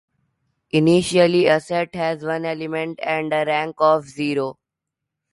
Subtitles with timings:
[0.71, 4.57] Initially a set has one element and a rank of zero.